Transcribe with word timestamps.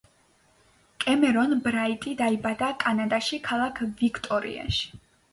კემერონ 1.03 1.51
ბრაიტი 1.67 2.13
დაიბადა 2.21 2.69
კანადაში, 2.83 3.39
ქალაქ 3.49 3.83
ვიქტორიაში. 3.99 4.91